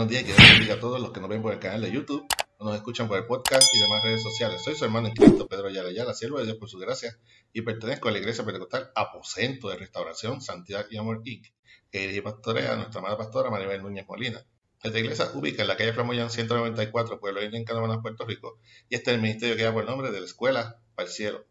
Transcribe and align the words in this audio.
Buenos 0.00 0.12
días, 0.12 0.24
que 0.24 0.32
Dios 0.32 0.52
bendiga 0.52 0.74
a 0.76 0.80
todos 0.80 0.98
los 0.98 1.12
que 1.12 1.20
nos 1.20 1.28
ven 1.28 1.42
por 1.42 1.52
el 1.52 1.58
canal 1.58 1.82
de 1.82 1.92
YouTube, 1.92 2.26
nos 2.58 2.74
escuchan 2.74 3.06
por 3.06 3.18
el 3.18 3.26
podcast 3.26 3.68
y 3.74 3.78
demás 3.80 4.02
redes 4.02 4.22
sociales. 4.22 4.62
Soy 4.64 4.74
su 4.74 4.86
hermano 4.86 5.08
en 5.08 5.14
Cristo, 5.14 5.46
Pedro 5.46 5.68
Ayala 5.68 5.90
Ayala, 5.90 6.14
siervo 6.14 6.38
de 6.38 6.46
Dios 6.46 6.56
por 6.56 6.70
su 6.70 6.78
gracia, 6.78 7.18
y 7.52 7.60
pertenezco 7.60 8.08
a 8.08 8.12
la 8.12 8.16
Iglesia 8.16 8.42
Pentecostal 8.42 8.92
Aposento 8.94 9.68
de 9.68 9.76
Restauración, 9.76 10.40
Santidad 10.40 10.86
y 10.90 10.96
Amor 10.96 11.20
Inc., 11.26 11.48
que 11.92 11.98
dirige 11.98 12.22
pastorea 12.22 12.72
a 12.72 12.76
nuestra 12.76 13.00
amada 13.00 13.18
pastora 13.18 13.50
Maribel 13.50 13.82
Núñez 13.82 14.06
Molina. 14.08 14.42
Esta 14.82 14.98
iglesia 14.98 15.30
ubica 15.34 15.60
en 15.60 15.68
la 15.68 15.76
calle 15.76 15.92
Flamoyán 15.92 16.30
194, 16.30 17.20
Pueblo 17.20 17.44
Indio 17.44 17.58
en 17.58 17.66
Canamanas, 17.66 17.98
Puerto 18.00 18.24
Rico, 18.24 18.58
y 18.88 18.94
este 18.94 19.10
es 19.10 19.16
el 19.16 19.20
ministerio 19.20 19.54
que 19.54 19.64
da 19.64 19.74
por 19.74 19.84
nombre 19.84 20.10
de 20.10 20.20
la 20.20 20.24
Escuela 20.24 20.80
para 20.94 21.08
el 21.08 21.12
Cielo. 21.12 21.44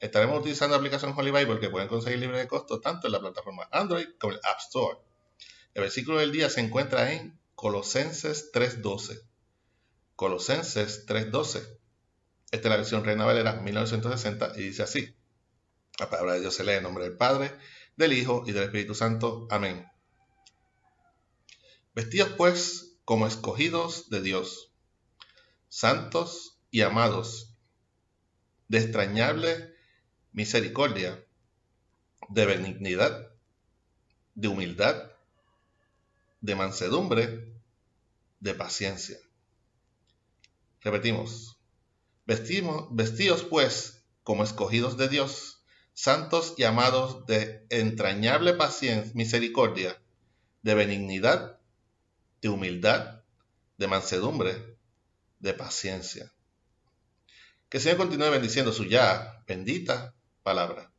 Estaremos 0.00 0.40
utilizando 0.40 0.74
la 0.74 0.80
aplicación 0.80 1.14
Holy 1.16 1.30
Bible 1.30 1.60
que 1.60 1.70
pueden 1.70 1.88
conseguir 1.88 2.18
libre 2.18 2.40
de 2.40 2.46
costo 2.46 2.78
tanto 2.78 3.06
en 3.06 3.14
la 3.14 3.20
plataforma 3.20 3.66
Android 3.72 4.08
como 4.20 4.34
en 4.34 4.40
el 4.40 4.44
App 4.44 4.58
Store. 4.58 4.98
El 5.72 5.80
versículo 5.80 6.18
del 6.18 6.30
día 6.30 6.50
se 6.50 6.60
encuentra 6.60 7.10
en 7.14 7.38
Colosenses 7.56 8.52
3.12. 8.52 9.18
Colosenses 10.14 11.06
3.12. 11.06 11.78
Esta 12.50 12.68
es 12.68 12.70
la 12.70 12.76
versión 12.76 13.02
Reina 13.02 13.24
Valera 13.24 13.54
1960 13.54 14.52
y 14.56 14.62
dice 14.62 14.82
así. 14.82 15.16
La 15.98 16.10
palabra 16.10 16.34
de 16.34 16.40
Dios 16.40 16.54
se 16.54 16.64
lee 16.64 16.72
en 16.72 16.82
nombre 16.82 17.04
del 17.04 17.16
Padre, 17.16 17.56
del 17.96 18.12
Hijo 18.12 18.44
y 18.46 18.52
del 18.52 18.64
Espíritu 18.64 18.94
Santo. 18.94 19.48
Amén. 19.50 19.90
Vestidos 21.94 22.28
pues 22.36 22.98
como 23.06 23.26
escogidos 23.26 24.10
de 24.10 24.20
Dios, 24.20 24.70
santos 25.70 26.58
y 26.70 26.82
amados, 26.82 27.54
de 28.68 28.80
extrañable 28.80 29.74
misericordia, 30.32 31.24
de 32.28 32.44
benignidad, 32.44 33.30
de 34.34 34.48
humildad, 34.48 35.10
de 36.42 36.54
mansedumbre, 36.54 37.55
de 38.40 38.54
paciencia. 38.54 39.18
Repetimos, 40.80 41.58
vestimos, 42.26 42.86
vestidos 42.90 43.42
pues 43.42 44.04
como 44.22 44.44
escogidos 44.44 44.96
de 44.96 45.08
Dios, 45.08 45.62
santos 45.94 46.54
y 46.56 46.64
amados 46.64 47.26
de 47.26 47.66
entrañable 47.70 48.52
paciencia, 48.52 49.12
misericordia, 49.14 50.00
de 50.62 50.74
benignidad, 50.74 51.58
de 52.42 52.48
humildad, 52.48 53.22
de 53.78 53.86
mansedumbre, 53.86 54.76
de 55.38 55.54
paciencia. 55.54 56.32
Que 57.68 57.78
el 57.78 57.82
Señor 57.82 57.98
continúe 57.98 58.30
bendiciendo 58.30 58.72
su 58.72 58.84
ya 58.84 59.42
bendita 59.46 60.14
palabra. 60.42 60.92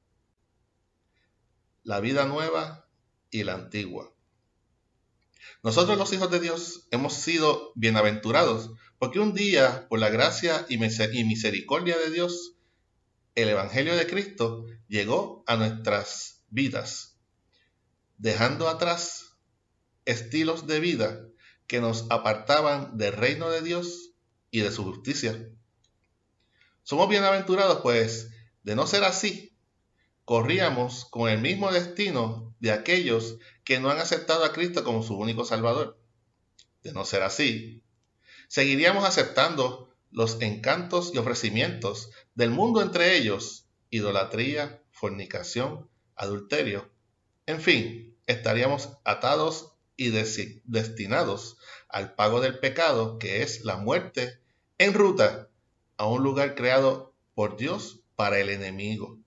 La 1.84 2.00
vida 2.00 2.26
nueva 2.26 2.90
y 3.30 3.44
la 3.44 3.54
antigua. 3.54 4.12
Nosotros 5.68 5.98
los 5.98 6.14
hijos 6.14 6.32
de 6.32 6.40
Dios 6.40 6.88
hemos 6.92 7.14
sido 7.14 7.74
bienaventurados 7.76 8.72
porque 9.00 9.20
un 9.20 9.34
día, 9.34 9.86
por 9.90 10.00
la 10.00 10.08
gracia 10.08 10.66
y 10.70 10.78
misericordia 10.78 11.98
de 11.98 12.10
Dios, 12.10 12.54
el 13.36 13.50
Evangelio 13.50 13.94
de 13.98 14.08
Cristo 14.08 14.66
llegó 14.88 15.44
a 15.46 15.58
nuestras 15.58 16.42
vidas, 16.48 17.20
dejando 18.18 18.70
atrás 18.70 19.36
estilos 20.06 20.68
de 20.68 20.80
vida 20.80 21.28
que 21.68 21.82
nos 21.82 22.06
apartaban 22.12 22.98
del 22.98 23.12
reino 23.12 23.50
de 23.50 23.62
Dios 23.62 24.12
y 24.52 24.62
de 24.62 24.72
su 24.72 24.86
justicia. 24.86 25.50
Somos 26.84 27.10
bienaventurados, 27.10 27.82
pues, 27.82 28.30
de 28.64 28.74
no 28.78 28.88
ser 28.88 29.04
así, 29.04 29.57
corríamos 30.28 31.06
con 31.06 31.30
el 31.30 31.40
mismo 31.40 31.72
destino 31.72 32.54
de 32.60 32.74
aquellos 32.74 33.38
que 33.64 33.80
no 33.80 33.90
han 33.90 34.00
aceptado 34.00 34.44
a 34.44 34.52
Cristo 34.52 34.84
como 34.84 35.02
su 35.02 35.18
único 35.18 35.46
Salvador. 35.46 35.98
De 36.84 36.92
no 36.92 37.06
ser 37.06 37.24
así, 37.24 37.82
seguiríamos 38.50 39.06
aceptando 39.06 39.96
los 40.12 40.42
encantos 40.42 41.12
y 41.14 41.18
ofrecimientos 41.18 42.12
del 42.36 42.50
mundo 42.50 42.82
entre 42.82 43.16
ellos, 43.16 43.70
idolatría, 43.90 44.84
fornicación, 44.92 45.90
adulterio. 46.18 46.92
En 47.46 47.62
fin, 47.62 48.14
estaríamos 48.26 48.90
atados 49.06 49.76
y 49.96 50.10
destinados 50.10 51.56
al 51.88 52.16
pago 52.16 52.42
del 52.42 52.60
pecado, 52.60 53.18
que 53.18 53.44
es 53.44 53.64
la 53.64 53.78
muerte, 53.78 54.42
en 54.78 54.94
ruta 54.94 55.48
a 55.96 56.06
un 56.06 56.22
lugar 56.22 56.56
creado 56.56 57.16
por 57.34 57.56
Dios 57.56 58.02
para 58.18 58.40
el 58.40 58.50
enemigo. 58.50 59.22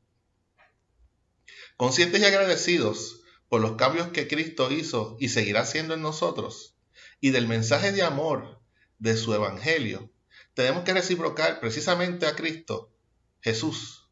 Conscientes 1.80 2.20
y 2.20 2.26
agradecidos 2.26 3.22
por 3.48 3.62
los 3.62 3.76
cambios 3.76 4.08
que 4.08 4.28
Cristo 4.28 4.70
hizo 4.70 5.16
y 5.18 5.30
seguirá 5.30 5.62
haciendo 5.62 5.94
en 5.94 6.02
nosotros, 6.02 6.74
y 7.22 7.30
del 7.30 7.48
mensaje 7.48 7.90
de 7.90 8.02
amor 8.02 8.60
de 8.98 9.16
su 9.16 9.32
Evangelio, 9.32 10.10
tenemos 10.52 10.84
que 10.84 10.92
reciprocar 10.92 11.58
precisamente 11.58 12.26
a 12.26 12.36
Cristo, 12.36 12.92
Jesús, 13.40 14.10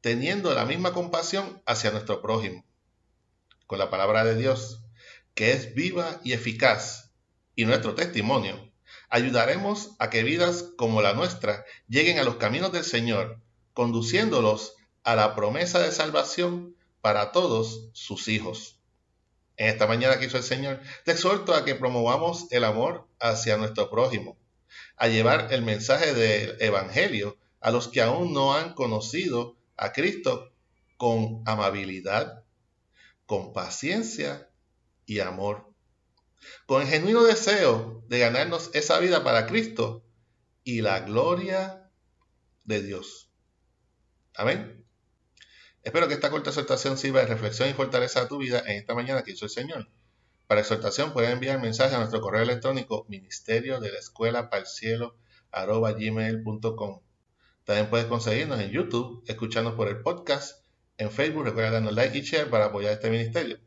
teniendo 0.00 0.54
la 0.54 0.64
misma 0.64 0.94
compasión 0.94 1.62
hacia 1.66 1.90
nuestro 1.90 2.22
prójimo. 2.22 2.64
Con 3.66 3.78
la 3.78 3.90
palabra 3.90 4.24
de 4.24 4.36
Dios, 4.36 4.80
que 5.34 5.52
es 5.52 5.74
viva 5.74 6.22
y 6.24 6.32
eficaz, 6.32 7.12
y 7.54 7.66
nuestro 7.66 7.94
testimonio, 7.94 8.72
ayudaremos 9.10 9.90
a 9.98 10.08
que 10.08 10.22
vidas 10.22 10.70
como 10.78 11.02
la 11.02 11.12
nuestra 11.12 11.66
lleguen 11.86 12.18
a 12.18 12.24
los 12.24 12.36
caminos 12.36 12.72
del 12.72 12.84
Señor, 12.84 13.42
conduciéndolos 13.74 14.72
a 15.02 15.16
la 15.16 15.34
promesa 15.34 15.80
de 15.80 15.92
salvación 15.92 16.76
para 17.00 17.32
todos 17.32 17.88
sus 17.92 18.28
hijos. 18.28 18.78
En 19.56 19.68
esta 19.68 19.86
mañana 19.86 20.18
que 20.18 20.26
hizo 20.26 20.36
el 20.36 20.42
Señor, 20.42 20.80
te 21.04 21.12
exhorto 21.12 21.54
a 21.54 21.64
que 21.64 21.74
promovamos 21.74 22.46
el 22.50 22.64
amor 22.64 23.06
hacia 23.18 23.56
nuestro 23.56 23.90
prójimo, 23.90 24.38
a 24.96 25.08
llevar 25.08 25.52
el 25.52 25.62
mensaje 25.62 26.14
del 26.14 26.56
Evangelio 26.60 27.36
a 27.60 27.70
los 27.70 27.88
que 27.88 28.00
aún 28.00 28.32
no 28.32 28.54
han 28.54 28.74
conocido 28.74 29.56
a 29.76 29.92
Cristo 29.92 30.52
con 30.96 31.42
amabilidad, 31.46 32.44
con 33.26 33.52
paciencia 33.52 34.50
y 35.06 35.20
amor, 35.20 35.72
con 36.66 36.82
el 36.82 36.88
genuino 36.88 37.22
deseo 37.22 38.02
de 38.08 38.18
ganarnos 38.18 38.70
esa 38.74 38.98
vida 38.98 39.22
para 39.24 39.46
Cristo 39.46 40.02
y 40.64 40.80
la 40.80 41.00
gloria 41.00 41.90
de 42.64 42.82
Dios. 42.82 43.30
Amén. 44.34 44.79
Espero 45.82 46.08
que 46.08 46.14
esta 46.14 46.30
corta 46.30 46.50
exhortación 46.50 46.98
sirva 46.98 47.20
de 47.20 47.26
reflexión 47.26 47.70
y 47.70 47.72
fortaleza 47.72 48.20
a 48.20 48.28
tu 48.28 48.36
vida 48.36 48.62
en 48.66 48.76
esta 48.76 48.94
mañana 48.94 49.22
que 49.22 49.32
hizo 49.32 49.46
el 49.46 49.50
Señor. 49.50 49.88
Para 50.46 50.60
exhortación 50.60 51.14
pueden 51.14 51.32
enviar 51.32 51.58
mensaje 51.58 51.94
a 51.94 51.98
nuestro 51.98 52.20
correo 52.20 52.42
electrónico 52.42 53.06
ministerio 53.08 53.80
de 53.80 53.90
la 53.90 53.98
escuela. 53.98 54.50
También 57.64 57.90
puedes 57.90 58.06
conseguirnos 58.06 58.60
en 58.60 58.70
YouTube, 58.70 59.24
escuchándonos 59.26 59.76
por 59.76 59.88
el 59.88 60.02
podcast. 60.02 60.64
En 60.98 61.10
Facebook, 61.10 61.44
recuerda 61.44 61.70
darnos 61.70 61.94
like 61.94 62.18
y 62.18 62.20
share 62.22 62.50
para 62.50 62.66
apoyar 62.66 62.92
este 62.92 63.08
ministerio. 63.08 63.58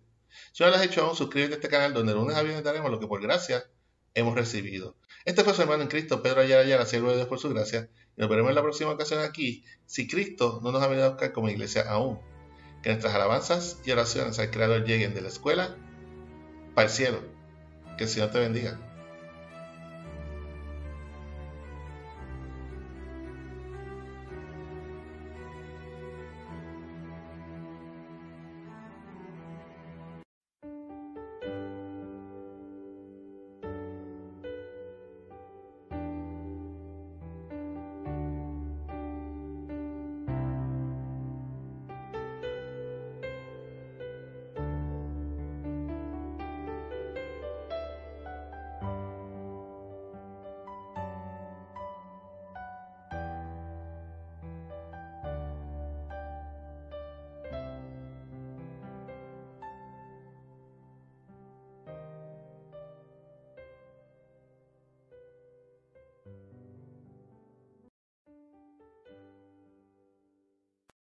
Si 0.51 0.63
no 0.63 0.69
lo 0.69 0.75
has 0.75 0.83
hecho 0.83 1.03
aún, 1.03 1.15
suscríbete 1.15 1.53
a 1.53 1.55
este 1.55 1.69
canal 1.69 1.95
donde 1.95 2.11
el 2.11 2.19
lunes 2.19 2.35
a 2.35 2.43
viernes 2.43 2.63
daremos 2.63 2.91
lo 2.91 2.99
que 2.99 3.07
por 3.07 3.21
gracia 3.23 3.65
hemos 4.13 4.35
recibido. 4.35 4.95
Este 5.25 5.43
fue 5.43 5.53
su 5.53 5.61
hermano 5.61 5.83
en 5.83 5.89
Cristo, 5.89 6.21
Pedro 6.21 6.41
Ayala 6.41 6.61
Ayala, 6.61 6.85
siervo 6.85 7.09
de 7.09 7.15
Dios 7.15 7.27
por 7.27 7.39
su 7.39 7.49
gracia. 7.49 7.89
Y 8.17 8.21
nos 8.21 8.29
veremos 8.29 8.49
en 8.49 8.55
la 8.55 8.61
próxima 8.61 8.91
ocasión 8.91 9.21
aquí, 9.21 9.63
si 9.85 10.07
Cristo 10.07 10.59
no 10.63 10.71
nos 10.71 10.83
ha 10.83 10.87
venido 10.87 11.07
a 11.07 11.09
buscar 11.11 11.31
como 11.31 11.49
iglesia 11.49 11.83
aún. 11.89 12.19
Que 12.81 12.89
nuestras 12.89 13.15
alabanzas 13.15 13.79
y 13.85 13.91
oraciones 13.91 14.37
al 14.39 14.51
Creador 14.51 14.83
lleguen 14.85 15.13
de 15.13 15.21
la 15.21 15.29
escuela 15.29 15.77
para 16.75 16.87
el 16.87 16.93
cielo. 16.93 17.21
Que 17.97 18.03
el 18.03 18.09
Señor 18.09 18.31
te 18.31 18.39
bendiga. 18.39 18.92